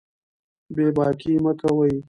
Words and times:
بې 0.75 0.87
باکي 0.95 1.33
مه 1.43 1.51
کوئ. 1.59 1.93